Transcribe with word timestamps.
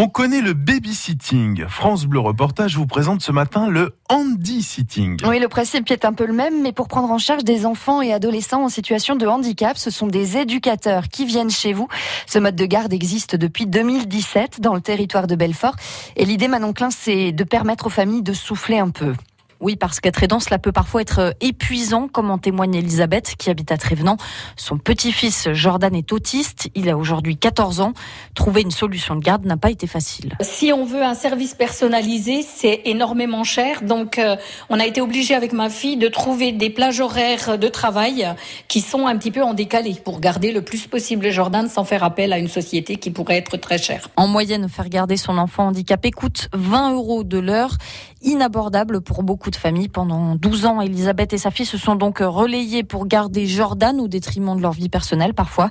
On 0.00 0.06
connaît 0.06 0.42
le 0.42 0.52
babysitting. 0.52 1.66
France 1.66 2.04
Bleu 2.06 2.20
Reportage 2.20 2.76
vous 2.76 2.86
présente 2.86 3.20
ce 3.20 3.32
matin 3.32 3.68
le 3.68 3.96
handy-sitting. 4.08 5.16
Oui, 5.26 5.40
le 5.40 5.48
principe 5.48 5.90
est 5.90 6.04
un 6.04 6.12
peu 6.12 6.24
le 6.24 6.32
même, 6.32 6.62
mais 6.62 6.70
pour 6.70 6.86
prendre 6.86 7.10
en 7.10 7.18
charge 7.18 7.42
des 7.42 7.66
enfants 7.66 8.00
et 8.00 8.12
adolescents 8.12 8.62
en 8.62 8.68
situation 8.68 9.16
de 9.16 9.26
handicap, 9.26 9.76
ce 9.76 9.90
sont 9.90 10.06
des 10.06 10.36
éducateurs 10.36 11.08
qui 11.08 11.26
viennent 11.26 11.50
chez 11.50 11.72
vous. 11.72 11.88
Ce 12.28 12.38
mode 12.38 12.54
de 12.54 12.64
garde 12.64 12.92
existe 12.92 13.34
depuis 13.34 13.66
2017 13.66 14.60
dans 14.60 14.74
le 14.74 14.80
territoire 14.80 15.26
de 15.26 15.34
Belfort. 15.34 15.74
Et 16.14 16.24
l'idée, 16.24 16.46
Manon 16.46 16.72
Klein, 16.72 16.90
c'est 16.90 17.32
de 17.32 17.42
permettre 17.42 17.86
aux 17.86 17.90
familles 17.90 18.22
de 18.22 18.34
souffler 18.34 18.78
un 18.78 18.90
peu. 18.90 19.14
Oui, 19.60 19.74
parce 19.74 19.98
qu'être 19.98 20.22
aidant, 20.22 20.38
cela 20.38 20.58
peut 20.58 20.70
parfois 20.70 21.02
être 21.02 21.18
euh, 21.18 21.30
épuisant, 21.40 22.06
comme 22.06 22.30
en 22.30 22.38
témoigne 22.38 22.76
Elisabeth, 22.76 23.34
qui 23.36 23.50
habite 23.50 23.72
à 23.72 23.76
Trévenant. 23.76 24.16
Son 24.56 24.78
petit-fils 24.78 25.48
Jordan 25.52 25.94
est 25.96 26.12
autiste. 26.12 26.68
Il 26.76 26.88
a 26.88 26.96
aujourd'hui 26.96 27.36
14 27.36 27.80
ans. 27.80 27.92
Trouver 28.34 28.62
une 28.62 28.70
solution 28.70 29.16
de 29.16 29.20
garde 29.20 29.44
n'a 29.44 29.56
pas 29.56 29.70
été 29.70 29.88
facile. 29.88 30.36
Si 30.40 30.72
on 30.72 30.84
veut 30.84 31.02
un 31.02 31.14
service 31.14 31.54
personnalisé, 31.54 32.42
c'est 32.42 32.82
énormément 32.84 33.42
cher. 33.42 33.82
Donc, 33.82 34.18
euh, 34.18 34.36
on 34.70 34.78
a 34.78 34.86
été 34.86 35.00
obligé 35.00 35.34
avec 35.34 35.52
ma 35.52 35.70
fille 35.70 35.96
de 35.96 36.08
trouver 36.08 36.52
des 36.52 36.70
plages 36.70 37.00
horaires 37.00 37.58
de 37.58 37.68
travail 37.68 38.32
qui 38.68 38.80
sont 38.80 39.06
un 39.06 39.16
petit 39.16 39.32
peu 39.32 39.42
en 39.42 39.54
décalé 39.54 39.94
pour 40.04 40.20
garder 40.20 40.52
le 40.52 40.62
plus 40.62 40.86
possible 40.86 41.30
Jordan 41.30 41.68
sans 41.68 41.84
faire 41.84 42.04
appel 42.04 42.32
à 42.32 42.38
une 42.38 42.48
société 42.48 42.96
qui 42.96 43.10
pourrait 43.10 43.38
être 43.38 43.56
très 43.56 43.78
chère. 43.78 44.08
En 44.16 44.28
moyenne, 44.28 44.68
faire 44.68 44.88
garder 44.88 45.16
son 45.16 45.36
enfant 45.36 45.66
handicapé 45.66 46.12
coûte 46.12 46.48
20 46.52 46.92
euros 46.92 47.24
de 47.24 47.38
l'heure. 47.38 47.76
Inabordable 48.22 49.00
pour 49.00 49.22
beaucoup 49.22 49.47
de 49.50 49.56
familles. 49.56 49.88
Pendant 49.88 50.34
12 50.34 50.66
ans, 50.66 50.80
Elisabeth 50.80 51.32
et 51.32 51.38
sa 51.38 51.50
fille 51.50 51.66
se 51.66 51.78
sont 51.78 51.94
donc 51.94 52.18
relayées 52.20 52.82
pour 52.82 53.06
garder 53.06 53.46
Jordan 53.46 54.00
au 54.00 54.08
détriment 54.08 54.56
de 54.56 54.62
leur 54.62 54.72
vie 54.72 54.88
personnelle 54.88 55.34
parfois. 55.34 55.70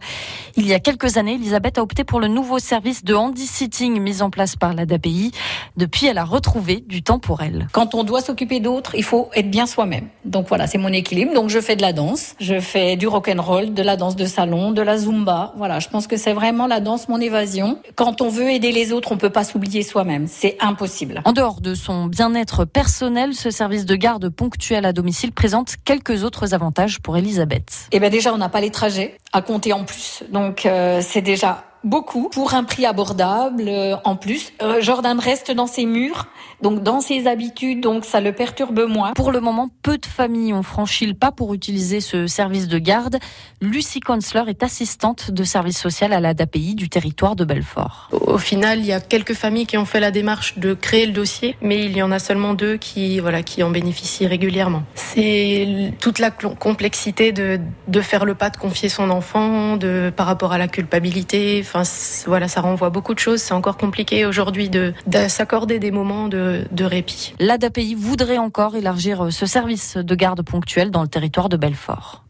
Il 0.55 0.67
y 0.67 0.73
a 0.73 0.79
quelques 0.79 1.17
années, 1.17 1.35
Elisabeth 1.35 1.77
a 1.77 1.83
opté 1.83 2.03
pour 2.03 2.19
le 2.19 2.27
nouveau 2.27 2.59
service 2.59 3.03
de 3.03 3.13
handy-sitting 3.13 3.99
mis 3.99 4.21
en 4.21 4.29
place 4.29 4.55
par 4.55 4.73
l'ADAPI. 4.73 5.31
Depuis, 5.75 6.07
elle 6.07 6.17
a 6.17 6.25
retrouvé 6.25 6.83
du 6.87 7.03
temps 7.03 7.19
pour 7.19 7.41
elle. 7.41 7.67
Quand 7.71 7.95
on 7.95 8.03
doit 8.03 8.21
s'occuper 8.21 8.59
d'autres, 8.59 8.95
il 8.95 9.03
faut 9.03 9.29
être 9.35 9.49
bien 9.49 9.65
soi-même. 9.65 10.07
Donc 10.25 10.47
voilà, 10.47 10.67
c'est 10.67 10.77
mon 10.77 10.93
équilibre. 10.93 11.33
Donc 11.33 11.49
je 11.49 11.59
fais 11.59 11.75
de 11.75 11.81
la 11.81 11.93
danse, 11.93 12.35
je 12.39 12.59
fais 12.59 12.95
du 12.95 13.07
rock 13.07 13.29
and 13.29 13.41
roll, 13.41 13.73
de 13.73 13.83
la 13.83 13.95
danse 13.95 14.15
de 14.15 14.25
salon, 14.25 14.71
de 14.71 14.81
la 14.81 14.97
zumba. 14.97 15.53
Voilà, 15.57 15.79
je 15.79 15.87
pense 15.87 16.07
que 16.07 16.17
c'est 16.17 16.33
vraiment 16.33 16.67
la 16.67 16.79
danse 16.79 17.07
mon 17.07 17.19
évasion. 17.19 17.79
Quand 17.95 18.21
on 18.21 18.29
veut 18.29 18.49
aider 18.49 18.71
les 18.71 18.91
autres, 18.91 19.11
on 19.11 19.17
peut 19.17 19.29
pas 19.29 19.43
s'oublier 19.43 19.83
soi-même. 19.83 20.27
C'est 20.27 20.57
impossible. 20.59 21.21
En 21.25 21.33
dehors 21.33 21.61
de 21.61 21.73
son 21.75 22.07
bien-être 22.07 22.65
personnel, 22.65 23.33
ce 23.33 23.49
service 23.49 23.66
service 23.67 23.85
de 23.85 23.95
garde 23.97 24.29
ponctuel 24.29 24.85
à 24.85 24.93
domicile 24.93 25.33
présente 25.33 25.75
quelques 25.83 26.23
autres 26.23 26.53
avantages 26.53 27.01
pour 27.01 27.17
Elisabeth. 27.17 27.89
Eh 27.91 27.99
bien 27.99 28.09
déjà, 28.09 28.33
on 28.33 28.37
n'a 28.37 28.47
pas 28.47 28.61
les 28.61 28.71
trajets 28.71 29.17
à 29.33 29.41
compter 29.41 29.73
en 29.73 29.83
plus. 29.83 30.23
Donc 30.31 30.65
euh, 30.65 31.01
c'est 31.03 31.19
déjà 31.19 31.65
beaucoup 31.83 32.29
pour 32.29 32.53
un 32.53 32.63
prix 32.63 32.85
abordable. 32.85 33.65
Euh, 33.67 33.95
en 34.03 34.15
plus, 34.15 34.53
euh, 34.61 34.81
Jordan 34.81 35.19
reste 35.19 35.51
dans 35.51 35.67
ses 35.67 35.85
murs, 35.85 36.27
donc 36.61 36.83
dans 36.83 37.01
ses 37.01 37.27
habitudes, 37.27 37.81
donc 37.81 38.05
ça 38.05 38.21
le 38.21 38.31
perturbe 38.31 38.85
moins. 38.87 39.13
Pour 39.13 39.31
le 39.31 39.39
moment, 39.39 39.69
peu 39.83 39.97
de 39.97 40.05
familles 40.05 40.53
ont 40.53 40.63
franchi 40.63 41.05
le 41.05 41.13
pas 41.13 41.31
pour 41.31 41.53
utiliser 41.53 42.01
ce 42.01 42.27
service 42.27 42.67
de 42.67 42.77
garde. 42.77 43.17
Lucie 43.61 43.99
Konsler 43.99 44.43
est 44.47 44.63
assistante 44.63 45.31
de 45.31 45.43
service 45.43 45.79
social 45.79 46.13
à 46.13 46.19
la 46.19 46.33
DAPI 46.33 46.75
du 46.75 46.89
territoire 46.89 47.35
de 47.35 47.45
Belfort. 47.45 48.09
Au 48.11 48.37
final, 48.37 48.79
il 48.79 48.85
y 48.85 48.93
a 48.93 48.99
quelques 48.99 49.33
familles 49.33 49.65
qui 49.65 49.77
ont 49.77 49.85
fait 49.85 49.99
la 49.99 50.11
démarche 50.11 50.57
de 50.57 50.73
créer 50.73 51.05
le 51.05 51.13
dossier, 51.13 51.57
mais 51.61 51.85
il 51.85 51.95
y 51.95 52.01
en 52.01 52.11
a 52.11 52.19
seulement 52.19 52.53
deux 52.53 52.77
qui, 52.77 53.19
voilà, 53.19 53.43
qui 53.43 53.63
en 53.63 53.69
bénéficient 53.69 54.27
régulièrement. 54.27 54.83
C'est 54.95 55.93
toute 55.99 56.19
la 56.19 56.31
complexité 56.31 57.31
de, 57.31 57.59
de 57.87 58.01
faire 58.01 58.25
le 58.25 58.35
pas 58.35 58.49
de 58.49 58.57
confier 58.57 58.89
son 58.89 59.09
enfant, 59.09 59.77
de, 59.77 60.11
par 60.15 60.25
rapport 60.25 60.53
à 60.53 60.57
la 60.57 60.67
culpabilité, 60.67 61.63
Enfin, 61.67 61.83
voilà, 62.27 62.47
ça 62.47 62.61
renvoie 62.61 62.89
beaucoup 62.89 63.13
de 63.13 63.19
choses. 63.19 63.41
C'est 63.41 63.53
encore 63.53 63.77
compliqué 63.77 64.25
aujourd'hui 64.25 64.69
de, 64.69 64.93
s'accorder 65.27 65.79
des 65.79 65.91
moments 65.91 66.27
de, 66.27 66.65
de 66.71 66.85
répit. 66.85 67.33
L'ADAPI 67.39 67.95
voudrait 67.95 68.37
encore 68.37 68.75
élargir 68.75 69.25
euh, 69.25 69.31
ce 69.31 69.45
service 69.45 69.97
de 69.97 70.15
garde 70.15 70.41
ponctuel 70.43 70.91
dans 70.91 71.01
le 71.01 71.07
territoire 71.07 71.49
de 71.49 71.57
Belfort. 71.57 72.23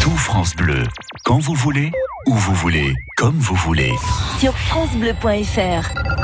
Tout 0.00 0.16
France 0.16 0.56
Bleu, 0.56 0.82
quand 1.24 1.38
vous 1.38 1.54
voulez, 1.54 1.92
où 2.26 2.34
vous 2.34 2.54
voulez, 2.54 2.94
comme 3.16 3.36
vous 3.36 3.54
voulez. 3.54 3.92
Sur 4.38 4.56
francebleu.fr 4.56 6.19